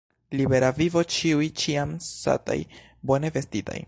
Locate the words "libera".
0.39-0.71